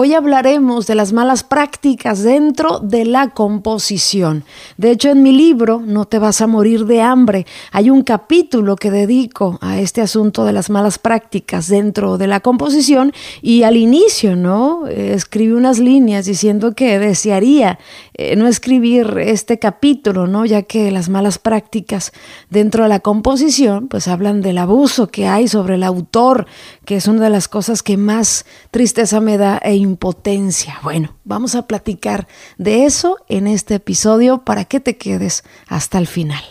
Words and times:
Hoy 0.00 0.14
hablaremos 0.14 0.86
de 0.86 0.94
las 0.94 1.12
malas 1.12 1.42
prácticas 1.42 2.22
dentro 2.22 2.78
de 2.78 3.04
la 3.04 3.30
composición. 3.30 4.44
De 4.76 4.92
hecho, 4.92 5.10
en 5.10 5.24
mi 5.24 5.32
libro, 5.32 5.82
No 5.84 6.04
te 6.04 6.20
vas 6.20 6.40
a 6.40 6.46
morir 6.46 6.86
de 6.86 7.02
hambre, 7.02 7.46
hay 7.72 7.90
un 7.90 8.04
capítulo 8.04 8.76
que 8.76 8.92
dedico 8.92 9.58
a 9.60 9.80
este 9.80 10.00
asunto 10.00 10.44
de 10.44 10.52
las 10.52 10.70
malas 10.70 11.00
prácticas 11.00 11.66
dentro 11.66 12.16
de 12.16 12.28
la 12.28 12.38
composición 12.38 13.12
y 13.42 13.64
al 13.64 13.76
inicio, 13.76 14.36
¿no? 14.36 14.86
Eh, 14.86 15.14
escribí 15.16 15.50
unas 15.50 15.80
líneas 15.80 16.26
diciendo 16.26 16.76
que 16.76 17.00
desearía 17.00 17.80
eh, 18.14 18.36
no 18.36 18.46
escribir 18.46 19.18
este 19.18 19.58
capítulo, 19.58 20.28
¿no? 20.28 20.46
Ya 20.46 20.62
que 20.62 20.92
las 20.92 21.08
malas 21.08 21.40
prácticas 21.40 22.12
dentro 22.50 22.84
de 22.84 22.88
la 22.88 23.00
composición, 23.00 23.88
pues 23.88 24.06
hablan 24.06 24.42
del 24.42 24.58
abuso 24.58 25.08
que 25.08 25.26
hay 25.26 25.48
sobre 25.48 25.74
el 25.74 25.82
autor, 25.82 26.46
que 26.84 26.94
es 26.94 27.08
una 27.08 27.24
de 27.24 27.30
las 27.30 27.48
cosas 27.48 27.82
que 27.82 27.96
más 27.96 28.46
tristeza 28.70 29.18
me 29.18 29.38
da 29.38 29.58
e 29.58 29.87
impotencia. 29.88 30.78
Bueno, 30.82 31.16
vamos 31.24 31.54
a 31.54 31.66
platicar 31.66 32.28
de 32.56 32.84
eso 32.84 33.16
en 33.28 33.46
este 33.46 33.74
episodio 33.74 34.44
para 34.44 34.64
que 34.64 34.80
te 34.80 34.96
quedes 34.96 35.44
hasta 35.66 35.98
el 35.98 36.06
final. 36.06 36.42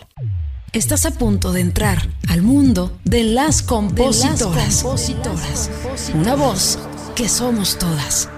Estás 0.72 1.06
a 1.06 1.12
punto 1.12 1.52
de 1.52 1.62
entrar 1.62 2.10
al 2.28 2.42
mundo 2.42 2.92
de 3.04 3.24
las 3.24 3.62
compositoras. 3.62 4.84
Una 6.14 6.34
voz 6.34 6.78
que 7.14 7.28
somos 7.28 7.78
todas 7.78 8.28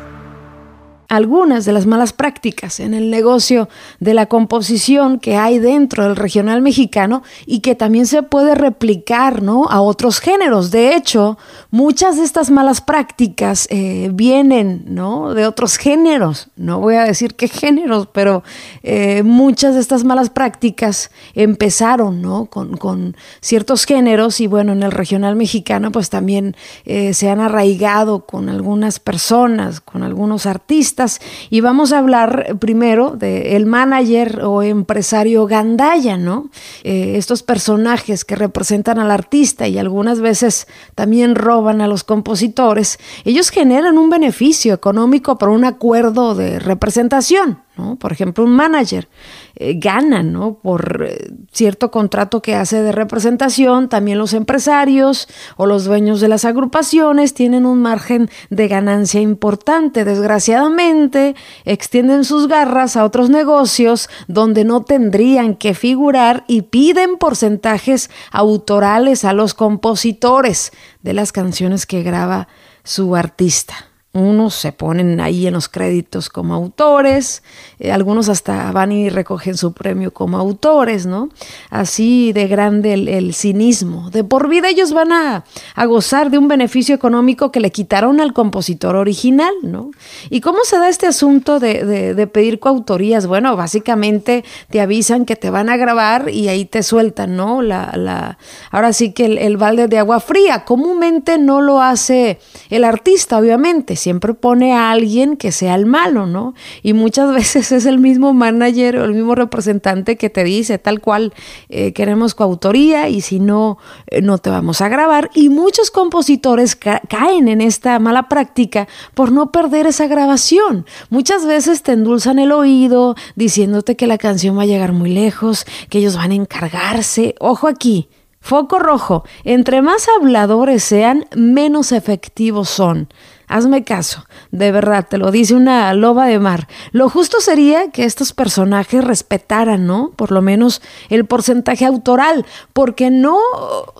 algunas 1.10 1.64
de 1.64 1.72
las 1.72 1.86
malas 1.86 2.12
prácticas 2.12 2.78
en 2.78 2.94
el 2.94 3.10
negocio 3.10 3.68
de 3.98 4.14
la 4.14 4.26
composición 4.26 5.18
que 5.18 5.36
hay 5.36 5.58
dentro 5.58 6.04
del 6.04 6.14
regional 6.14 6.62
mexicano 6.62 7.24
y 7.46 7.58
que 7.60 7.74
también 7.74 8.06
se 8.06 8.22
puede 8.22 8.54
replicar 8.54 9.42
¿no? 9.42 9.64
a 9.64 9.80
otros 9.80 10.20
géneros. 10.20 10.70
De 10.70 10.94
hecho, 10.94 11.36
muchas 11.72 12.16
de 12.16 12.22
estas 12.22 12.50
malas 12.50 12.80
prácticas 12.80 13.66
eh, 13.70 14.08
vienen 14.14 14.84
¿no? 14.86 15.34
de 15.34 15.46
otros 15.46 15.78
géneros. 15.78 16.46
No 16.54 16.78
voy 16.78 16.94
a 16.94 17.02
decir 17.02 17.34
qué 17.34 17.48
géneros, 17.48 18.06
pero 18.12 18.44
eh, 18.84 19.24
muchas 19.24 19.74
de 19.74 19.80
estas 19.80 20.04
malas 20.04 20.30
prácticas 20.30 21.10
empezaron 21.34 22.22
¿no? 22.22 22.46
con, 22.46 22.76
con, 22.76 23.16
ciertos 23.40 23.84
géneros 23.84 24.40
y 24.40 24.46
bueno, 24.46 24.72
en 24.72 24.84
el 24.84 24.92
regional 24.92 25.34
mexicano 25.34 25.90
pues 25.90 26.08
también 26.08 26.54
eh, 26.84 27.14
se 27.14 27.30
han 27.30 27.40
arraigado 27.40 28.26
con 28.26 28.48
algunas 28.48 29.00
personas, 29.00 29.80
con 29.80 30.04
algunos 30.04 30.46
artistas 30.46 30.99
y 31.48 31.60
vamos 31.60 31.92
a 31.92 31.98
hablar 31.98 32.56
primero 32.58 33.10
del 33.16 33.66
manager 33.66 34.40
o 34.44 34.62
empresario 34.62 35.46
gandaya, 35.46 36.16
¿no? 36.16 36.50
Eh, 36.84 37.14
estos 37.16 37.42
personajes 37.42 38.24
que 38.24 38.36
representan 38.36 38.98
al 38.98 39.10
artista 39.10 39.66
y 39.66 39.78
algunas 39.78 40.20
veces 40.20 40.66
también 40.94 41.34
roban 41.34 41.80
a 41.80 41.86
los 41.86 42.04
compositores, 42.04 42.98
ellos 43.24 43.50
generan 43.50 43.98
un 43.98 44.10
beneficio 44.10 44.74
económico 44.74 45.38
por 45.38 45.48
un 45.48 45.64
acuerdo 45.64 46.34
de 46.34 46.58
representación. 46.58 47.62
Por 47.98 48.12
ejemplo, 48.12 48.44
un 48.44 48.52
manager 48.52 49.08
eh, 49.56 49.74
gana, 49.78 50.22
¿no? 50.22 50.54
Por 50.54 51.06
eh, 51.08 51.32
cierto 51.52 51.90
contrato 51.90 52.42
que 52.42 52.54
hace 52.54 52.82
de 52.82 52.92
representación, 52.92 53.88
también 53.88 54.18
los 54.18 54.32
empresarios 54.32 55.28
o 55.56 55.66
los 55.66 55.84
dueños 55.84 56.20
de 56.20 56.28
las 56.28 56.44
agrupaciones 56.44 57.34
tienen 57.34 57.66
un 57.66 57.82
margen 57.82 58.30
de 58.50 58.68
ganancia 58.68 59.20
importante. 59.20 60.04
Desgraciadamente, 60.04 61.34
extienden 61.64 62.24
sus 62.24 62.48
garras 62.48 62.96
a 62.96 63.04
otros 63.04 63.30
negocios 63.30 64.08
donde 64.28 64.64
no 64.64 64.82
tendrían 64.82 65.54
que 65.54 65.74
figurar 65.74 66.44
y 66.46 66.62
piden 66.62 67.16
porcentajes 67.18 68.10
autorales 68.30 69.24
a 69.24 69.32
los 69.32 69.54
compositores 69.54 70.72
de 71.02 71.12
las 71.12 71.32
canciones 71.32 71.86
que 71.86 72.02
graba 72.02 72.48
su 72.84 73.16
artista. 73.16 73.89
Unos 74.12 74.56
se 74.56 74.72
ponen 74.72 75.20
ahí 75.20 75.46
en 75.46 75.54
los 75.54 75.68
créditos 75.68 76.30
como 76.30 76.52
autores, 76.54 77.44
eh, 77.78 77.92
algunos 77.92 78.28
hasta 78.28 78.72
van 78.72 78.90
y 78.90 79.08
recogen 79.08 79.56
su 79.56 79.72
premio 79.72 80.12
como 80.12 80.36
autores, 80.36 81.06
¿no? 81.06 81.28
Así 81.70 82.32
de 82.32 82.48
grande 82.48 82.94
el, 82.94 83.34
cinismo. 83.34 84.10
De 84.10 84.24
por 84.24 84.48
vida 84.48 84.68
ellos 84.68 84.92
van 84.92 85.12
a, 85.12 85.44
gozar 85.86 86.32
de 86.32 86.38
un 86.38 86.48
beneficio 86.48 86.92
económico 86.92 87.52
que 87.52 87.60
le 87.60 87.70
quitaron 87.70 88.20
al 88.20 88.32
compositor 88.32 88.96
original, 88.96 89.54
¿no? 89.62 89.92
¿Y 90.28 90.40
cómo 90.40 90.58
se 90.64 90.78
da 90.78 90.88
este 90.88 91.06
asunto 91.06 91.60
de, 91.60 92.28
pedir 92.32 92.58
coautorías? 92.58 93.28
Bueno, 93.28 93.54
básicamente 93.54 94.44
te 94.70 94.80
avisan 94.80 95.24
que 95.24 95.36
te 95.36 95.50
van 95.50 95.68
a 95.68 95.76
grabar 95.76 96.30
y 96.30 96.48
ahí 96.48 96.64
te 96.64 96.82
sueltan, 96.82 97.36
¿no? 97.36 97.62
La, 97.62 97.92
la, 97.94 98.38
ahora 98.72 98.92
sí 98.92 99.12
que 99.12 99.26
el, 99.26 99.38
el 99.38 99.56
balde 99.56 99.86
de 99.86 99.98
agua 99.98 100.18
fría. 100.18 100.64
Comúnmente 100.64 101.38
no 101.38 101.60
lo 101.60 101.80
hace 101.80 102.40
el 102.70 102.82
artista, 102.82 103.38
obviamente 103.38 103.99
siempre 104.00 104.34
pone 104.34 104.72
a 104.72 104.90
alguien 104.90 105.36
que 105.36 105.52
sea 105.52 105.74
el 105.74 105.86
malo, 105.86 106.26
¿no? 106.26 106.54
Y 106.82 106.92
muchas 106.92 107.32
veces 107.34 107.72
es 107.72 107.86
el 107.86 107.98
mismo 107.98 108.32
manager 108.32 108.98
o 108.98 109.04
el 109.04 109.14
mismo 109.14 109.34
representante 109.34 110.16
que 110.16 110.30
te 110.30 110.44
dice 110.44 110.78
tal 110.78 111.00
cual, 111.00 111.32
eh, 111.68 111.92
queremos 111.92 112.34
coautoría 112.34 113.08
y 113.08 113.20
si 113.20 113.38
no, 113.40 113.78
eh, 114.08 114.22
no 114.22 114.38
te 114.38 114.50
vamos 114.50 114.80
a 114.80 114.88
grabar. 114.88 115.30
Y 115.34 115.48
muchos 115.48 115.90
compositores 115.90 116.76
caen 116.76 117.48
en 117.48 117.60
esta 117.60 117.98
mala 117.98 118.28
práctica 118.28 118.88
por 119.14 119.32
no 119.32 119.52
perder 119.52 119.86
esa 119.86 120.06
grabación. 120.06 120.86
Muchas 121.10 121.46
veces 121.46 121.82
te 121.82 121.92
endulzan 121.92 122.38
el 122.38 122.52
oído 122.52 123.14
diciéndote 123.36 123.96
que 123.96 124.06
la 124.06 124.18
canción 124.18 124.58
va 124.58 124.62
a 124.62 124.66
llegar 124.66 124.92
muy 124.92 125.10
lejos, 125.10 125.66
que 125.88 125.98
ellos 125.98 126.16
van 126.16 126.32
a 126.32 126.34
encargarse. 126.34 127.34
Ojo 127.38 127.68
aquí. 127.68 128.08
Foco 128.42 128.78
rojo, 128.78 129.24
entre 129.44 129.82
más 129.82 130.06
habladores 130.08 130.82
sean, 130.82 131.26
menos 131.36 131.92
efectivos 131.92 132.70
son. 132.70 133.08
Hazme 133.50 133.82
caso, 133.82 134.26
de 134.52 134.70
verdad, 134.70 135.08
te 135.10 135.18
lo 135.18 135.32
dice 135.32 135.56
una 135.56 135.92
loba 135.92 136.26
de 136.26 136.38
mar. 136.38 136.68
Lo 136.92 137.08
justo 137.08 137.40
sería 137.40 137.90
que 137.90 138.04
estos 138.04 138.32
personajes 138.32 139.02
respetaran, 139.02 139.88
¿no? 139.88 140.12
Por 140.14 140.30
lo 140.30 140.40
menos 140.40 140.80
el 141.08 141.24
porcentaje 141.24 141.84
autoral, 141.84 142.46
porque 142.72 143.10
no, 143.10 143.40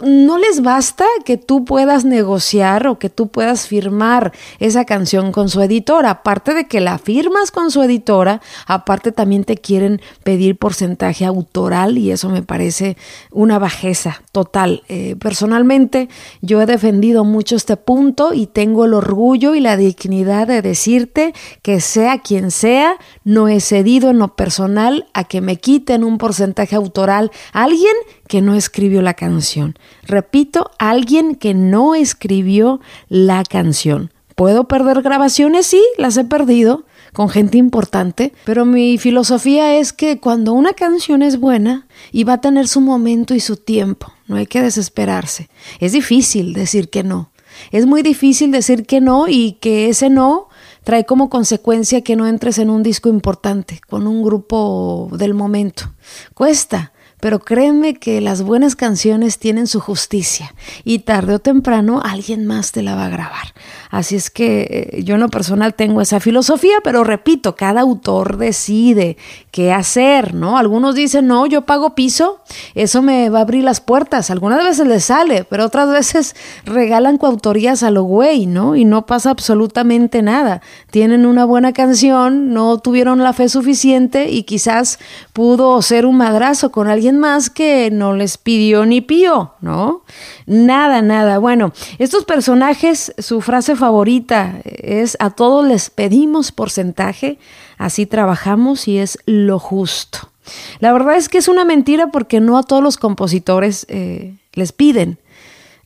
no 0.05 0.39
les 0.39 0.63
basta 0.63 1.05
que 1.25 1.37
tú 1.37 1.65
puedas 1.65 2.05
negociar 2.05 2.87
o 2.87 3.01
que 3.01 3.11
tú 3.11 3.27
puedas 3.27 3.67
firmar 3.67 4.33
esa 4.61 4.85
canción 4.85 5.33
con 5.33 5.49
su 5.49 5.61
editora. 5.63 6.11
Aparte 6.11 6.55
de 6.55 6.69
que 6.69 6.81
la 6.81 6.99
firmas 6.99 7.51
con 7.51 7.73
su 7.73 7.83
editora, 7.83 8.41
aparte 8.69 9.11
también 9.11 9.43
te 9.43 9.57
quieren 9.57 10.01
pedir 10.23 10.59
porcentaje 10.59 11.25
autoral 11.25 11.99
y 11.99 12.13
eso 12.13 12.29
me 12.29 12.43
parece 12.43 12.97
una 13.33 13.59
bajeza 13.59 14.23
total. 14.31 14.85
Eh, 14.89 15.17
personalmente, 15.19 16.09
yo 16.41 16.63
he 16.63 16.67
defendido 16.67 17.25
mucho 17.25 17.57
este 17.57 17.77
punto 17.77 18.33
y 18.33 18.47
tengo 18.47 18.85
el 18.85 18.95
orgullo 18.95 19.40
y 19.41 19.61
la 19.61 19.77
dignidad 19.77 20.47
de 20.47 20.63
decirte 20.63 21.33
que 21.63 21.81
sea 21.81 22.19
quien 22.19 22.51
sea, 22.51 22.97
no 23.25 23.49
he 23.49 23.61
cedido 23.61 24.11
en 24.11 24.19
lo 24.19 24.37
personal 24.37 25.07
a 25.15 25.25
que 25.25 25.41
me 25.41 25.57
quiten 25.57 26.05
un 26.05 26.19
porcentaje 26.19 26.77
autoral 26.77 27.31
a 27.53 27.65
alguien 27.65 27.95
que 28.29 28.43
no 28.43 28.55
escribió 28.55 29.03
la 29.03 29.15
canción. 29.15 29.77
Repito, 30.03 30.71
alguien 30.79 31.35
que 31.35 31.55
no 31.55 31.95
escribió 31.95 32.81
la 33.09 33.43
canción. 33.45 34.13
¿Puedo 34.37 34.69
perder 34.69 35.03
grabaciones? 35.03 35.67
Sí, 35.67 35.83
las 35.97 36.17
he 36.17 36.25
perdido 36.25 36.85
con 37.13 37.29
gente 37.29 37.59
importante, 37.59 38.33
pero 38.45 38.65
mi 38.65 38.99
filosofía 38.99 39.77
es 39.77 39.93
que 39.93 40.21
cuando 40.21 40.53
una 40.53 40.73
canción 40.73 41.23
es 41.23 41.41
buena 41.41 41.87
y 42.13 42.25
va 42.25 42.35
a 42.35 42.41
tener 42.41 42.69
su 42.69 42.81
momento 42.81 43.35
y 43.35 43.41
su 43.41 43.57
tiempo, 43.57 44.13
no 44.27 44.37
hay 44.37 44.47
que 44.47 44.63
desesperarse. 44.63 45.49
Es 45.81 45.93
difícil 45.93 46.53
decir 46.53 46.89
que 46.89 47.03
no, 47.03 47.30
es 47.71 47.87
muy 47.87 48.03
difícil 48.03 48.51
decir 48.51 48.87
que 48.87 49.01
no 49.01 49.29
y 49.29 49.53
que 49.61 49.89
ese 49.89 50.11
no 50.11 50.49
trae 50.85 51.05
como 51.05 51.31
consecuencia 51.31 52.03
que 52.03 52.17
no 52.17 52.27
entres 52.27 52.59
en 52.59 52.71
un 52.71 52.83
disco 52.83 53.09
importante 53.09 53.81
con 53.89 54.07
un 54.07 54.23
grupo 54.23 55.09
del 55.13 55.35
momento. 55.35 55.93
Cuesta, 56.35 56.93
pero 57.21 57.39
créeme 57.39 57.95
que 57.95 58.21
las 58.21 58.43
buenas 58.43 58.77
canciones 58.77 59.39
tienen 59.39 59.67
su 59.67 59.81
justicia 59.81 60.55
y 60.85 61.01
tarde 61.01 61.35
o 61.35 61.39
temprano 61.39 62.01
alguien 62.05 62.47
más 62.47 62.73
te 62.73 62.83
la 62.83 62.95
va 62.95 63.07
a 63.07 63.11
grabar. 63.11 63.55
Así 63.91 64.17
es 64.17 64.31
que 64.31 64.91
eh, 64.93 65.03
yo 65.03 65.15
en 65.15 65.21
lo 65.21 65.29
personal 65.29 65.75
tengo 65.75 66.01
esa 66.01 66.21
filosofía, 66.21 66.77
pero 66.85 67.05
repito, 67.05 67.57
cada 67.57 67.81
autor 67.81 68.37
decide 68.37 69.17
qué 69.51 69.73
hacer, 69.73 70.35
¿no? 70.35 70.59
Algunos 70.59 70.95
dicen, 70.95 71.27
no, 71.27 71.47
yo 71.47 71.63
pago 71.63 71.95
piso, 71.95 72.41
eso 72.75 73.03
me 73.03 73.31
va 73.31 73.41
a 73.41 73.43
abrir 73.43 73.65
las 73.65 73.81
puertas. 73.81 74.31
Algunas 74.31 74.63
veces 74.65 74.87
les 74.87 75.05
sale, 75.05 75.45
pero 75.45 75.65
otras 75.65 75.91
veces 75.91 76.37
regalan 76.65 77.19
coautorías 77.19 77.83
a 77.83 77.91
lo 77.91 78.05
güey, 78.05 78.47
¿no? 78.47 78.77
Y 78.77 78.85
no 78.85 79.07
pasa 79.07 79.31
absolutamente 79.31 80.23
nada. 80.23 80.63
Tienen 80.91 81.27
una 81.27 81.45
buena 81.45 81.73
canción, 81.73 82.53
no 82.53 82.79
tuvieron 82.79 83.19
la 83.23 83.33
fe 83.33 83.49
suficiente 83.49 84.31
y 84.31 84.45
quizás 84.45 84.99
pudo 85.33 85.81
ser 85.83 86.07
un 86.07 86.17
madrazo 86.17 86.71
con 86.71 86.89
alguien 86.89 87.10
más 87.19 87.51
que 87.51 87.91
no 87.91 88.15
les 88.15 88.39
pidió 88.39 88.87
ni 88.87 89.01
pío, 89.01 89.55
¿no? 89.61 90.03
Nada, 90.47 91.03
nada. 91.03 91.39
Bueno, 91.39 91.73
estos 91.99 92.25
personajes, 92.25 93.13
su 93.19 93.41
frase 93.41 93.77
favorita 93.77 94.61
es 94.65 95.17
a 95.21 95.31
todos 95.31 95.67
les 95.67 95.91
pedimos 95.91 96.53
porcentaje, 96.53 97.39
así 97.79 98.07
trabajamos 98.07 98.89
y 98.89 98.99
es 98.99 99.19
lo 99.27 99.59
justo. 99.59 100.31
La 100.81 100.93
verdad 100.93 101.17
es 101.17 101.29
que 101.29 101.39
es 101.39 101.49
una 101.49 101.65
mentira 101.65 102.09
porque 102.09 102.41
no 102.41 102.59
a 102.59 102.63
todos 102.63 102.83
los 102.83 102.97
compositores 102.97 103.87
eh, 103.89 104.37
les 104.53 104.73
piden. 104.73 105.19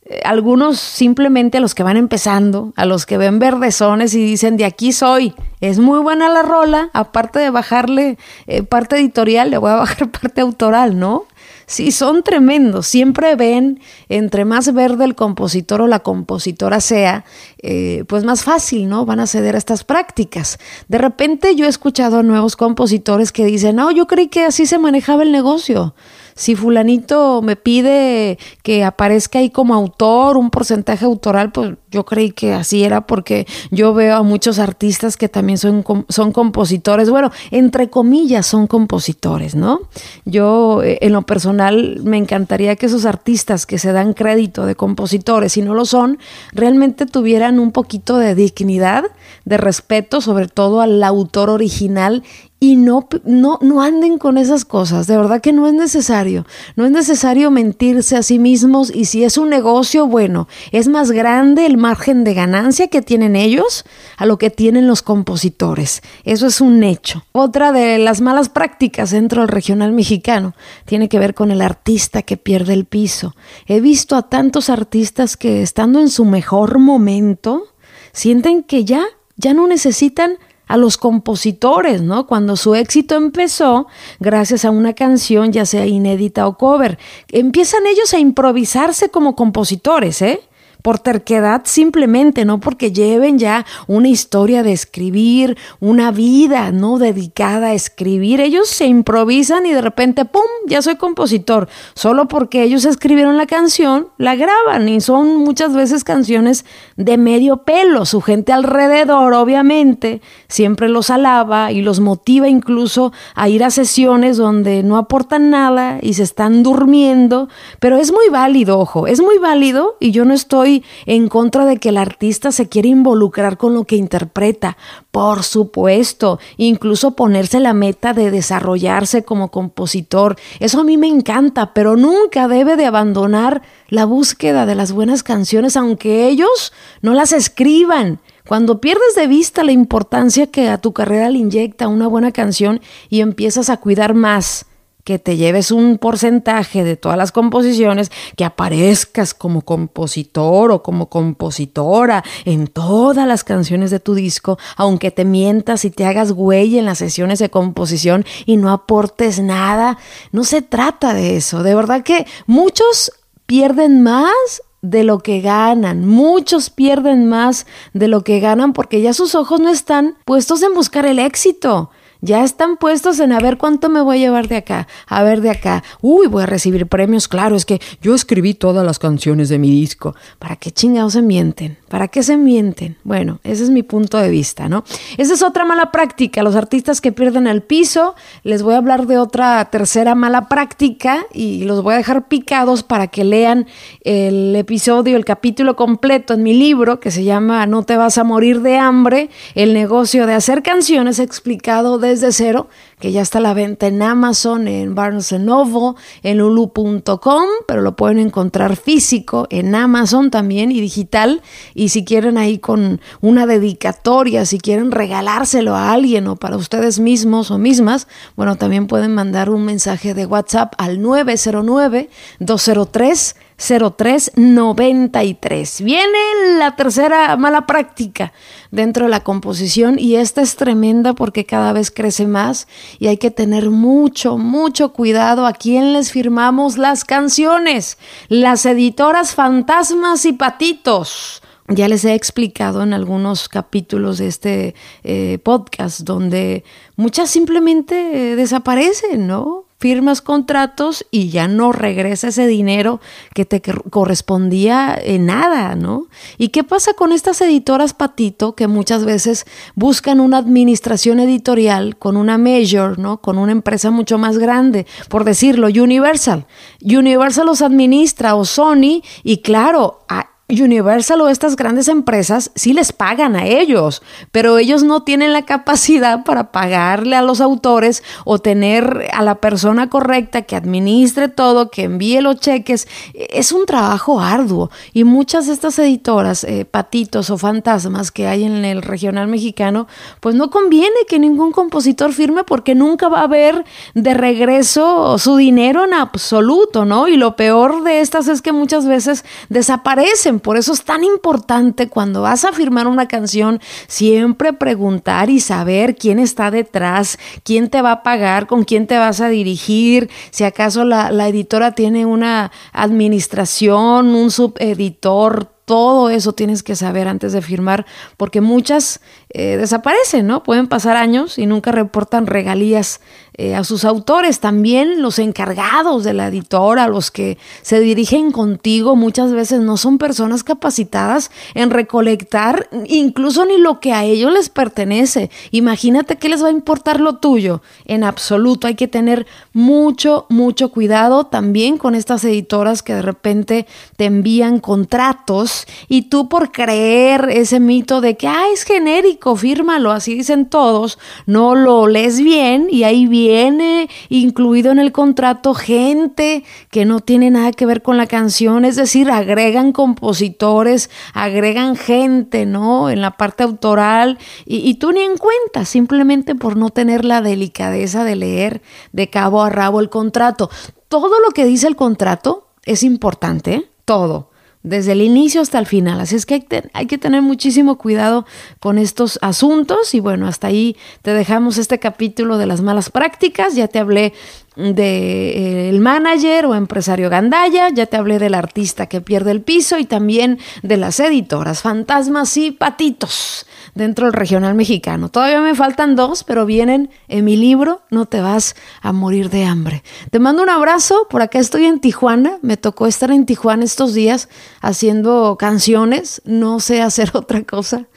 Eh, 0.05 0.21
algunos 0.23 0.79
simplemente 0.79 1.57
a 1.57 1.61
los 1.61 1.73
que 1.73 1.81
van 1.81 1.97
empezando, 1.97 2.73
a 2.75 2.85
los 2.85 3.05
que 3.07 3.17
ven 3.17 3.39
verdezones 3.39 4.13
y 4.13 4.23
dicen 4.23 4.55
de 4.55 4.65
aquí 4.65 4.91
soy, 4.91 5.33
es 5.61 5.79
muy 5.79 5.99
buena 5.99 6.29
la 6.29 6.43
rola, 6.43 6.91
aparte 6.93 7.39
de 7.39 7.49
bajarle 7.49 8.17
eh, 8.45 8.61
parte 8.61 8.97
editorial, 8.97 9.49
le 9.49 9.57
voy 9.57 9.71
a 9.71 9.75
bajar 9.77 10.11
parte 10.11 10.41
autoral, 10.41 10.99
¿no? 10.99 11.25
Sí, 11.67 11.91
son 11.91 12.21
tremendos. 12.21 12.85
Siempre 12.85 13.35
ven, 13.35 13.79
entre 14.07 14.45
más 14.45 14.71
verde 14.71 15.03
el 15.05 15.15
compositor 15.15 15.81
o 15.81 15.87
la 15.87 15.99
compositora 15.99 16.79
sea, 16.79 17.25
eh, 17.63 18.03
pues 18.07 18.23
más 18.23 18.43
fácil, 18.43 18.87
¿no? 18.87 19.05
Van 19.05 19.19
a 19.19 19.25
ceder 19.25 19.55
a 19.55 19.57
estas 19.57 19.83
prácticas. 19.83 20.59
De 20.87 20.99
repente 20.99 21.55
yo 21.55 21.65
he 21.65 21.69
escuchado 21.69 22.19
a 22.19 22.23
nuevos 22.23 22.55
compositores 22.55 23.31
que 23.31 23.45
dicen, 23.45 23.77
no, 23.77 23.89
yo 23.91 24.05
creí 24.05 24.27
que 24.27 24.43
así 24.43 24.67
se 24.67 24.77
manejaba 24.77 25.23
el 25.23 25.31
negocio 25.31 25.95
si 26.35 26.55
fulanito 26.55 27.41
me 27.41 27.55
pide 27.55 28.37
que 28.61 28.83
aparezca 28.83 29.39
ahí 29.39 29.49
como 29.49 29.73
autor, 29.73 30.35
un 30.35 30.49
porcentaje 30.49 31.05
autoral, 31.05 31.53
pues 31.53 31.75
yo 31.91 32.05
creí 32.05 32.31
que 32.31 32.53
así 32.53 32.83
era 32.83 33.07
porque 33.07 33.47
yo 33.71 33.93
veo 33.93 34.17
a 34.17 34.23
muchos 34.23 34.59
artistas 34.59 35.15
que 35.15 35.29
también 35.29 35.57
son, 35.57 35.85
son 36.09 36.31
compositores, 36.33 37.09
bueno, 37.09 37.31
entre 37.51 37.89
comillas 37.89 38.45
son 38.45 38.67
compositores, 38.67 39.55
¿no? 39.55 39.79
Yo 40.25 40.83
eh, 40.83 40.97
en 41.01 41.13
lo 41.13 41.21
personal 41.21 42.01
me 42.03 42.17
encantaría 42.17 42.75
que 42.75 42.87
esos 42.87 43.05
artistas 43.05 43.65
que 43.65 43.79
se 43.79 43.93
dan 43.93 44.13
crédito 44.13 44.65
de 44.65 44.75
compositores 44.75 45.55
y 45.55 45.61
no 45.61 45.73
lo 45.73 45.85
son, 45.85 46.19
realmente 46.51 47.05
tuvieran 47.05 47.59
un 47.59 47.71
poquito 47.71 48.17
de 48.17 48.35
dignidad, 48.35 49.05
de 49.45 49.55
respeto, 49.55 50.19
sobre 50.19 50.49
todo 50.49 50.81
al 50.81 51.01
autor 51.01 51.49
original 51.49 52.23
y 52.65 52.77
no, 52.77 53.07
no, 53.25 53.59
no 53.61 53.83
anden 53.83 54.17
con 54.17 54.39
esas 54.39 54.65
cosas. 54.65 55.05
De 55.05 55.15
verdad 55.15 55.39
que 55.39 55.53
no 55.53 55.67
es 55.67 55.73
necesario. 55.73 56.47
No 56.75 56.83
es 56.85 56.91
necesario 56.91 57.51
mentirse 57.51 58.17
a 58.17 58.23
sí 58.23 58.39
mismos 58.39 58.91
y 58.91 59.05
si 59.05 59.23
es 59.23 59.37
un 59.37 59.51
negocio, 59.51 60.07
bueno, 60.07 60.47
es 60.71 60.87
más 60.87 61.11
grande 61.11 61.67
el 61.67 61.77
margen 61.77 62.23
de 62.23 62.33
ganancia 62.33 62.87
que 62.87 63.03
tienen 63.03 63.35
ellos 63.35 63.85
a 64.17 64.25
lo 64.25 64.39
que 64.39 64.49
tienen 64.49 64.87
los 64.87 65.03
compositores. 65.03 66.01
Eso 66.23 66.47
es 66.47 66.59
un 66.59 66.83
hecho. 66.83 67.23
Otra 67.33 67.71
de 67.71 67.99
las 67.99 68.19
malas 68.21 68.49
prácticas 68.49 69.11
dentro 69.11 69.41
del 69.41 69.49
regional 69.49 69.91
mexicano 69.91 70.55
tiene 70.85 71.07
que 71.07 71.19
ver 71.19 71.35
con 71.35 71.51
el 71.51 71.61
artista 71.61 72.23
que 72.23 72.35
pierde 72.35 72.73
el 72.73 72.85
piso. 72.85 73.35
He 73.67 73.79
visto 73.79 74.15
a 74.15 74.23
tantos 74.23 74.71
artistas 74.71 75.37
que 75.37 75.61
estando 75.61 75.99
en 75.99 76.09
su 76.09 76.25
mejor 76.25 76.79
momento, 76.79 77.67
sienten 78.11 78.63
que 78.63 78.85
ya, 78.85 79.03
ya 79.37 79.53
no 79.53 79.67
necesitan 79.67 80.39
a 80.67 80.77
los 80.77 80.97
compositores, 80.97 82.01
¿no? 82.01 82.27
Cuando 82.27 82.55
su 82.55 82.75
éxito 82.75 83.15
empezó, 83.15 83.87
gracias 84.19 84.65
a 84.65 84.71
una 84.71 84.93
canción, 84.93 85.51
ya 85.51 85.65
sea 85.65 85.85
inédita 85.85 86.47
o 86.47 86.57
cover, 86.57 86.97
empiezan 87.31 87.85
ellos 87.87 88.13
a 88.13 88.19
improvisarse 88.19 89.09
como 89.09 89.35
compositores, 89.35 90.21
¿eh? 90.21 90.41
Por 90.85 90.99
terquedad 90.99 91.63
simplemente, 91.63 92.45
no 92.45 92.59
porque 92.59 92.91
lleven 92.91 93.39
ya 93.39 93.65
una 93.87 94.07
historia 94.07 94.61
de 94.61 94.71
escribir, 94.71 95.57
una 95.79 96.11
vida, 96.11 96.71
¿no? 96.71 96.99
Dedicada 96.99 97.69
a 97.69 97.73
escribir. 97.73 98.39
Ellos 98.39 98.69
se 98.69 98.85
improvisan 98.85 99.65
y 99.65 99.73
de 99.73 99.81
repente, 99.81 100.25
¡pum!, 100.25 100.43
ya 100.67 100.83
soy 100.83 100.97
compositor. 100.97 101.69
Solo 101.95 102.27
porque 102.27 102.61
ellos 102.61 102.85
escribieron 102.85 103.35
la 103.35 103.47
canción, 103.47 104.09
la 104.19 104.35
graban 104.35 104.87
y 104.87 105.01
son 105.01 105.37
muchas 105.37 105.73
veces 105.73 106.03
canciones 106.03 106.65
de 106.97 107.17
medio 107.17 107.63
pelo. 107.63 108.05
Su 108.05 108.21
gente 108.21 108.53
alrededor, 108.53 109.33
obviamente, 109.33 110.21
siempre 110.47 110.87
los 110.87 111.09
alaba 111.09 111.71
y 111.71 111.81
los 111.81 111.99
motiva 111.99 112.47
incluso 112.47 113.11
a 113.33 113.49
ir 113.49 113.63
a 113.63 113.71
sesiones 113.71 114.37
donde 114.37 114.83
no 114.83 114.97
aportan 114.97 115.49
nada 115.49 115.97
y 116.03 116.13
se 116.13 116.21
están 116.21 116.61
durmiendo. 116.61 117.49
Pero 117.79 117.97
es 117.97 118.11
muy 118.11 118.29
válido, 118.29 118.77
ojo, 118.77 119.07
es 119.07 119.19
muy 119.19 119.39
válido 119.39 119.97
y 119.99 120.11
yo 120.11 120.25
no 120.25 120.35
estoy 120.35 120.74
en 121.05 121.27
contra 121.27 121.65
de 121.65 121.77
que 121.77 121.89
el 121.89 121.97
artista 121.97 122.51
se 122.51 122.67
quiera 122.67 122.87
involucrar 122.87 123.57
con 123.57 123.73
lo 123.73 123.85
que 123.85 123.95
interpreta, 123.95 124.77
por 125.11 125.43
supuesto, 125.43 126.39
incluso 126.57 127.15
ponerse 127.15 127.59
la 127.59 127.73
meta 127.73 128.13
de 128.13 128.31
desarrollarse 128.31 129.23
como 129.23 129.51
compositor. 129.51 130.35
Eso 130.59 130.81
a 130.81 130.83
mí 130.83 130.97
me 130.97 131.07
encanta, 131.07 131.73
pero 131.73 131.95
nunca 131.95 132.47
debe 132.47 132.75
de 132.75 132.85
abandonar 132.85 133.61
la 133.89 134.05
búsqueda 134.05 134.65
de 134.65 134.75
las 134.75 134.91
buenas 134.91 135.23
canciones, 135.23 135.77
aunque 135.77 136.27
ellos 136.27 136.73
no 137.01 137.13
las 137.13 137.31
escriban. 137.31 138.19
Cuando 138.47 138.79
pierdes 138.79 139.15
de 139.15 139.27
vista 139.27 139.63
la 139.63 139.71
importancia 139.71 140.47
que 140.47 140.69
a 140.69 140.77
tu 140.77 140.93
carrera 140.93 141.29
le 141.29 141.39
inyecta 141.39 141.87
una 141.87 142.07
buena 142.07 142.31
canción 142.31 142.79
y 143.09 143.21
empiezas 143.21 143.69
a 143.69 143.77
cuidar 143.77 144.13
más 144.13 144.67
que 145.05 145.19
te 145.19 145.37
lleves 145.37 145.71
un 145.71 145.99
porcentaje 145.99 146.83
de 146.83 146.97
todas 146.97 147.17
las 147.17 147.31
composiciones, 147.31 148.11
que 148.35 148.43
aparezcas 148.43 149.35
como 149.35 149.61
compositor 149.61 150.71
o 150.71 150.81
como 150.81 151.09
compositora 151.09 152.23
en 152.43 152.65
todas 152.65 153.27
las 153.27 153.43
canciones 153.43 153.91
de 153.91 153.99
tu 153.99 154.15
disco, 154.15 154.57
aunque 154.75 155.11
te 155.11 155.23
mientas 155.23 155.85
y 155.85 155.91
te 155.91 156.05
hagas 156.05 156.31
güey 156.31 156.79
en 156.79 156.85
las 156.85 156.97
sesiones 156.97 157.37
de 157.37 157.51
composición 157.51 158.25
y 158.47 158.57
no 158.57 158.71
aportes 158.71 159.39
nada. 159.39 159.99
No 160.31 160.43
se 160.43 160.63
trata 160.63 161.13
de 161.13 161.37
eso. 161.37 161.61
De 161.61 161.75
verdad 161.75 162.01
que 162.01 162.25
muchos 162.47 163.11
pierden 163.45 164.01
más 164.01 164.33
de 164.81 165.03
lo 165.03 165.19
que 165.19 165.39
ganan. 165.39 166.07
Muchos 166.07 166.71
pierden 166.71 167.29
más 167.29 167.67
de 167.93 168.07
lo 168.07 168.23
que 168.23 168.39
ganan 168.39 168.73
porque 168.73 169.01
ya 169.01 169.13
sus 169.13 169.35
ojos 169.35 169.59
no 169.59 169.69
están 169.69 170.17
puestos 170.25 170.63
en 170.63 170.73
buscar 170.73 171.05
el 171.05 171.19
éxito. 171.19 171.91
Ya 172.25 172.43
están 172.43 172.77
puestos 172.77 173.19
en 173.19 173.31
a 173.31 173.39
ver 173.39 173.59
cuánto 173.59 173.87
me 173.87 174.01
voy 174.01 174.17
a 174.17 174.19
llevar 174.21 174.47
de 174.47 174.57
acá, 174.57 174.87
a 175.05 175.21
ver 175.21 175.41
de 175.41 175.51
acá. 175.51 175.83
Uy, 176.01 176.25
voy 176.25 176.41
a 176.41 176.47
recibir 176.47 176.87
premios, 176.87 177.27
claro, 177.27 177.55
es 177.55 177.65
que 177.65 177.79
yo 178.01 178.15
escribí 178.15 178.55
todas 178.55 178.83
las 178.83 178.97
canciones 178.97 179.47
de 179.47 179.59
mi 179.59 179.69
disco. 179.69 180.15
¿Para 180.39 180.55
qué 180.55 180.71
chingados 180.71 181.13
se 181.13 181.21
mienten? 181.21 181.77
¿Para 181.87 182.07
qué 182.07 182.23
se 182.23 182.35
mienten? 182.35 182.97
Bueno, 183.03 183.39
ese 183.43 183.63
es 183.65 183.69
mi 183.69 183.83
punto 183.83 184.17
de 184.17 184.29
vista, 184.29 184.67
¿no? 184.67 184.85
Esa 185.17 185.35
es 185.35 185.43
otra 185.43 185.65
mala 185.65 185.91
práctica, 185.91 186.41
los 186.41 186.55
artistas 186.55 186.99
que 186.99 187.11
pierden 187.11 187.45
el 187.45 187.61
piso. 187.61 188.15
Les 188.41 188.63
voy 188.63 188.73
a 188.73 188.77
hablar 188.77 189.05
de 189.05 189.19
otra 189.19 189.63
tercera 189.65 190.15
mala 190.15 190.49
práctica 190.49 191.27
y 191.31 191.65
los 191.65 191.83
voy 191.83 191.93
a 191.93 191.97
dejar 191.97 192.27
picados 192.27 192.81
para 192.81 193.05
que 193.05 193.23
lean 193.23 193.67
el 194.01 194.55
episodio, 194.55 195.15
el 195.15 195.25
capítulo 195.25 195.75
completo 195.75 196.33
en 196.33 196.41
mi 196.41 196.55
libro 196.55 196.99
que 196.99 197.11
se 197.11 197.23
llama 197.23 197.67
No 197.67 197.83
te 197.83 197.97
vas 197.97 198.17
a 198.17 198.23
morir 198.23 198.61
de 198.61 198.79
hambre, 198.79 199.29
el 199.53 199.75
negocio 199.75 200.25
de 200.25 200.33
hacer 200.33 200.63
canciones 200.63 201.19
explicado 201.19 201.99
de 201.99 202.14
de 202.21 202.31
cero, 202.31 202.67
que 202.99 203.11
ya 203.11 203.21
está 203.21 203.39
a 203.39 203.41
la 203.41 203.53
venta 203.53 203.87
en 203.87 204.01
Amazon, 204.01 204.67
en 204.67 204.95
Barnes 204.95 205.31
Noble, 205.33 205.99
en 206.23 206.37
Lulu.com, 206.37 207.45
pero 207.67 207.81
lo 207.81 207.95
pueden 207.95 208.19
encontrar 208.19 208.75
físico 208.75 209.47
en 209.49 209.75
Amazon 209.75 210.31
también 210.31 210.71
y 210.71 210.81
digital. 210.81 211.41
Y 211.73 211.89
si 211.89 212.05
quieren 212.05 212.37
ahí 212.37 212.59
con 212.59 213.01
una 213.21 213.45
dedicatoria, 213.45 214.45
si 214.45 214.59
quieren 214.59 214.91
regalárselo 214.91 215.75
a 215.75 215.91
alguien 215.91 216.27
o 216.27 216.35
para 216.35 216.57
ustedes 216.57 216.99
mismos 216.99 217.51
o 217.51 217.57
mismas, 217.57 218.07
bueno, 218.35 218.55
también 218.55 218.87
pueden 218.87 219.13
mandar 219.13 219.49
un 219.49 219.65
mensaje 219.65 220.13
de 220.13 220.25
WhatsApp 220.25 220.73
al 220.77 221.01
909 221.01 222.09
203 222.39 223.35
0393. 223.57 225.81
Viene 225.81 226.17
la 226.57 226.75
tercera 226.75 227.37
mala 227.37 227.65
práctica 227.65 228.33
dentro 228.71 229.05
de 229.05 229.11
la 229.11 229.21
composición 229.21 229.97
y 229.97 230.15
esta 230.15 230.41
es 230.41 230.57
tremenda 230.57 231.13
porque 231.13 231.45
cada 231.45 231.71
vez 231.73 231.91
crece 231.91 232.25
más 232.27 232.67
y 232.99 233.07
hay 233.07 233.17
que 233.17 233.31
tener 233.31 233.69
mucho, 233.69 234.37
mucho 234.37 234.91
cuidado 234.93 235.45
a 235.45 235.53
quién 235.53 235.93
les 235.93 236.11
firmamos 236.11 236.77
las 236.77 237.05
canciones. 237.05 237.97
Las 238.27 238.65
editoras 238.65 239.35
fantasmas 239.35 240.25
y 240.25 240.33
patitos. 240.33 241.41
Ya 241.67 241.87
les 241.87 242.05
he 242.05 242.13
explicado 242.13 242.83
en 242.83 242.93
algunos 242.93 243.49
capítulos 243.49 244.19
de 244.19 244.27
este 244.27 244.75
eh, 245.03 245.39
podcast 245.41 246.01
donde 246.01 246.63
muchas 246.95 247.31
simplemente 247.31 248.33
eh, 248.33 248.35
desaparecen, 248.35 249.25
¿no? 249.25 249.64
Firmas 249.77 250.21
contratos 250.21 251.05
y 251.11 251.29
ya 251.29 251.47
no 251.47 251.71
regresa 251.71 252.29
ese 252.29 252.47
dinero 252.47 253.01
que 253.33 253.45
te 253.45 253.61
correspondía 253.61 254.97
en 255.01 255.25
nada, 255.25 255.75
¿no? 255.75 256.07
¿Y 256.37 256.49
qué 256.49 256.63
pasa 256.63 256.93
con 256.93 257.11
estas 257.11 257.41
editoras 257.41 257.93
patito 257.93 258.55
que 258.55 258.67
muchas 258.67 259.05
veces 259.05 259.45
buscan 259.75 260.19
una 260.19 260.37
administración 260.37 261.19
editorial 261.19 261.97
con 261.97 262.17
una 262.17 262.37
major, 262.37 262.97
¿no? 262.97 263.17
Con 263.21 263.37
una 263.37 263.51
empresa 263.51 263.91
mucho 263.91 264.17
más 264.17 264.37
grande, 264.37 264.85
por 265.09 265.23
decirlo, 265.23 265.67
Universal. 265.67 266.45
Universal 266.81 267.45
los 267.45 267.61
administra 267.61 268.35
o 268.35 268.45
Sony 268.45 269.01
y 269.23 269.41
claro, 269.41 270.05
Universal 270.47 271.21
o 271.21 271.27
estas 271.27 271.55
grandes 271.55 271.87
empresas 271.87 272.51
sí 272.53 272.73
les 272.73 272.91
pagan 272.91 273.35
a 273.35 273.47
ellos, 273.47 274.03
pero 274.31 274.59
ellos 274.59 274.83
no 274.83 275.01
tienen 275.01 275.33
la 275.33 275.41
capacidad 275.41 276.23
para 276.23 276.51
pagarle 276.51 277.15
a 277.15 277.23
los 277.23 277.41
autores 277.41 278.03
o 278.25 278.37
tener 278.37 279.07
a 279.11 279.23
la 279.23 279.35
persona 279.35 279.89
correcta 279.89 280.43
que 280.43 280.55
administre 280.55 281.29
todo, 281.29 281.71
que 281.71 281.85
envíe 281.85 282.21
los 282.21 282.39
cheques. 282.39 282.87
Es 283.15 283.51
un 283.51 283.65
trabajo 283.65 284.19
arduo 284.19 284.69
y 284.93 285.03
muchas 285.03 285.47
de 285.47 285.53
estas 285.53 285.79
editoras, 285.79 286.43
eh, 286.43 286.63
patitos 286.65 287.31
o 287.31 287.39
fantasmas 287.39 288.11
que 288.11 288.27
hay 288.27 288.43
en 288.43 288.65
el 288.65 288.83
regional 288.83 289.27
mexicano, 289.27 289.87
pues 290.19 290.35
no 290.35 290.51
conviene 290.51 290.95
que 291.07 291.17
ningún 291.17 291.53
compositor 291.53 292.13
firme 292.13 292.43
porque 292.43 292.75
nunca 292.75 293.09
va 293.09 293.21
a 293.21 293.23
haber 293.23 293.65
de 293.95 294.13
regreso 294.13 295.17
su 295.17 295.37
dinero 295.37 295.85
en 295.85 295.95
absoluto, 295.95 296.85
¿no? 296.85 297.07
Y 297.07 297.17
lo 297.17 297.35
peor 297.35 297.83
de 297.83 298.01
estas 298.01 298.27
es 298.27 298.43
que 298.43 298.51
muchas 298.51 298.85
veces 298.85 299.25
desaparecen 299.49 300.34
por 300.39 300.57
eso 300.57 300.73
es 300.73 300.83
tan 300.83 301.03
importante 301.03 301.89
cuando 301.89 302.21
vas 302.21 302.45
a 302.45 302.51
firmar 302.51 302.87
una 302.87 303.07
canción 303.07 303.59
siempre 303.87 304.53
preguntar 304.53 305.29
y 305.29 305.39
saber 305.39 305.95
quién 305.95 306.19
está 306.19 306.51
detrás, 306.51 307.17
quién 307.43 307.69
te 307.69 307.81
va 307.81 307.91
a 307.91 308.03
pagar, 308.03 308.47
con 308.47 308.63
quién 308.63 308.87
te 308.87 308.97
vas 308.97 309.21
a 309.21 309.29
dirigir, 309.29 310.09
si 310.31 310.43
acaso 310.43 310.85
la, 310.85 311.11
la 311.11 311.27
editora 311.27 311.73
tiene 311.73 312.05
una 312.05 312.51
administración, 312.73 314.15
un 314.15 314.31
subeditor, 314.31 315.54
todo 315.65 316.09
eso 316.09 316.33
tienes 316.33 316.61
que 316.61 316.75
saber 316.75 317.07
antes 317.07 317.33
de 317.33 317.41
firmar, 317.41 317.85
porque 318.17 318.39
muchas 318.39 319.01
eh, 319.29 319.57
desaparecen, 319.57 320.27
¿no? 320.27 320.43
Pueden 320.43 320.67
pasar 320.67 320.95
años 320.95 321.39
y 321.39 321.47
nunca 321.47 321.71
reportan 321.71 322.27
regalías 322.27 323.01
eh, 323.37 323.55
a 323.55 323.63
sus 323.63 323.83
autores. 323.83 324.39
También 324.39 325.01
los 325.01 325.19
encargados 325.19 326.03
de 326.03 326.13
la 326.13 326.27
editora, 326.27 326.87
los 326.87 327.09
que 327.09 327.37
se 327.63 327.79
dirigen 327.79 328.31
contigo, 328.31 328.95
muchas 328.95 329.33
veces 329.33 329.59
no 329.59 329.75
son 329.75 329.97
personas 329.97 330.43
capacitadas 330.43 331.31
en 331.53 331.71
recolectar 331.71 332.69
incluso 332.85 333.45
ni 333.45 333.57
lo 333.57 333.79
que 333.79 333.91
a 333.91 334.03
ellos 334.03 334.31
les 334.31 334.49
pertenece. 334.49 335.31
Imagínate 335.51 336.17
qué 336.17 336.29
les 336.29 336.43
va 336.43 336.47
a 336.47 336.51
importar 336.51 337.01
lo 337.01 337.17
tuyo. 337.17 337.61
En 337.85 338.03
absoluto, 338.03 338.67
hay 338.67 338.75
que 338.75 338.87
tener 338.87 339.25
mucho, 339.51 340.27
mucho 340.29 340.69
cuidado 340.69 341.25
también 341.25 341.77
con 341.77 341.95
estas 341.95 342.23
editoras 342.23 342.83
que 342.83 342.93
de 342.93 343.01
repente 343.01 343.65
te 343.97 344.05
envían 344.05 344.59
contratos 344.59 345.54
y 345.87 346.03
tú 346.03 346.27
por 346.29 346.51
creer 346.51 347.29
ese 347.31 347.59
mito 347.59 348.01
de 348.01 348.17
que, 348.17 348.27
ah, 348.27 348.45
es 348.53 348.63
genérico 348.63 349.35
fírmalo, 349.35 349.91
así 349.91 350.15
dicen 350.15 350.47
todos, 350.47 350.99
no 351.25 351.55
lo 351.55 351.87
lees 351.87 352.19
bien 352.19 352.67
y 352.69 352.83
ahí 352.83 353.07
viene 353.07 353.89
incluido 354.09 354.71
en 354.71 354.79
el 354.79 354.91
contrato 354.91 355.53
gente 355.53 356.43
que 356.71 356.85
no 356.85 356.99
tiene 356.99 357.31
nada 357.31 357.51
que 357.51 357.65
ver 357.65 357.81
con 357.81 357.97
la 357.97 358.07
canción, 358.07 358.65
es 358.65 358.75
decir, 358.75 359.09
agregan 359.09 359.71
compositores, 359.71 360.89
agregan 361.13 361.75
gente, 361.75 362.45
¿no? 362.45 362.89
En 362.89 363.01
la 363.01 363.11
parte 363.11 363.43
autoral 363.43 364.17
y, 364.45 364.57
y 364.57 364.75
tú 364.75 364.91
ni 364.91 365.01
en 365.01 365.17
cuenta, 365.17 365.65
simplemente 365.65 366.35
por 366.35 366.57
no 366.57 366.69
tener 366.69 367.05
la 367.05 367.21
delicadeza 367.21 368.03
de 368.03 368.15
leer 368.15 368.61
de 368.91 369.09
cabo 369.09 369.43
a 369.43 369.49
rabo 369.49 369.79
el 369.79 369.89
contrato. 369.89 370.49
Todo 370.87 371.19
lo 371.19 371.31
que 371.31 371.45
dice 371.45 371.67
el 371.67 371.75
contrato 371.75 372.47
es 372.63 372.83
importante, 372.83 373.69
todo 373.85 374.29
desde 374.65 374.93
el 374.93 375.01
inicio 375.01 375.41
hasta 375.41 375.59
el 375.59 375.67
final. 375.67 376.01
Así 376.01 376.15
es 376.15 376.25
que 376.25 376.45
hay, 376.73 376.87
que 376.87 376.97
tener 376.97 377.21
muchísimo 377.21 377.77
cuidado 377.77 378.25
con 378.59 378.77
estos 378.79 379.19
asuntos 379.21 379.93
y 379.93 379.99
bueno, 379.99 380.27
hasta 380.27 380.47
ahí 380.47 380.75
te 381.03 381.13
dejamos 381.13 381.57
este 381.57 381.79
capítulo 381.79 382.37
de 382.37 382.47
las 382.47 382.61
malas 382.61 382.89
prácticas. 382.89 383.55
Ya 383.55 383.67
te 383.67 383.77
hablé 383.79 384.13
de, 384.55 385.69
eh, 385.69 385.79
manager 385.79 386.45
o 386.45 386.55
empresario 386.55 387.09
gandaya, 387.09 387.69
ya 387.69 387.85
te 387.85 387.97
hablé 387.97 388.17
del 388.19 388.33
artista 388.33 388.87
que 388.87 389.01
pierde 389.01 389.31
el 389.31 389.41
piso 389.41 389.77
y 389.77 389.85
también 389.85 390.39
de 390.63 390.77
las 390.77 390.99
editoras, 390.99 391.61
fantasmas 391.61 392.35
y 392.37 392.51
patitos 392.51 393.45
dentro 393.75 394.05
del 394.05 394.13
regional 394.13 394.55
mexicano. 394.55 395.09
Todavía 395.09 395.41
me 395.41 395.53
faltan 395.53 395.95
dos, 395.95 396.23
pero 396.23 396.45
vienen 396.45 396.89
en 397.07 397.25
mi 397.25 397.35
libro, 397.35 397.81
no 397.91 398.05
te 398.05 398.21
vas 398.21 398.55
a 398.81 398.93
morir 398.93 399.29
de 399.29 399.45
hambre. 399.45 399.83
Te 400.09 400.19
mando 400.19 400.41
un 400.41 400.49
abrazo, 400.49 401.07
por 401.09 401.21
acá 401.21 401.39
estoy 401.39 401.65
en 401.65 401.79
Tijuana, 401.79 402.39
me 402.41 402.57
tocó 402.57 402.87
estar 402.87 403.11
en 403.11 403.25
Tijuana 403.25 403.65
estos 403.65 403.93
días 403.93 404.29
haciendo 404.61 405.35
canciones, 405.37 406.21
no 406.25 406.59
sé 406.59 406.81
hacer 406.81 407.11
otra 407.13 407.43
cosa 407.43 407.87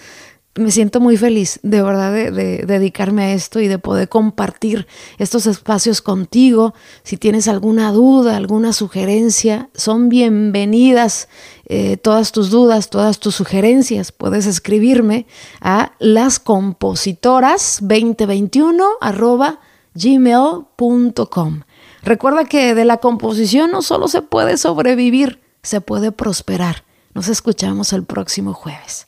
me 0.59 0.71
siento 0.71 1.01
muy 1.01 1.17
feliz 1.17 1.59
de 1.63 1.83
verdad 1.83 2.13
de, 2.13 2.65
dedicarme 2.67 3.25
a 3.25 3.33
esto 3.33 3.61
y 3.61 3.69
de 3.69 3.79
poder 3.79 4.09
compartir 4.09 4.87
estos 5.19 5.47
espacios 5.47 6.03
contigo. 6.03 6.75
Si 7.05 7.17
tienes 7.17 7.47
alguna 7.49 7.93
duda, 7.93 8.37
alguna 8.37 8.73
sugerencia, 8.73 9.71
son 9.75 10.09
bienvenidas 10.09 11.29
eh, 11.67 11.97
todas 11.97 12.33
tus 12.33 12.51
dudas, 12.51 12.91
todas 12.91 13.21
tus 13.21 13.37
sugerencias. 13.37 14.11
Puedes 14.13 14.47
escribirme 14.47 15.27
a 15.61 15.93
lascompositoras2021 16.01 18.85
arroba 19.01 19.61
gmail.com. 19.95 21.61
Recuerda 22.03 22.45
que 22.45 22.75
de 22.75 22.85
la 22.85 22.99
composición 22.99 23.71
no 23.71 23.81
solo 23.83 24.09
se 24.09 24.23
puede 24.23 24.57
sobrevivir, 24.57 25.41
se 25.63 25.81
puede 25.81 26.11
prosperar. 26.13 26.85
Nos 27.15 27.29
escuchamos 27.29 27.93
el 27.93 28.05
próximo 28.05 28.55
jueves. 28.55 29.08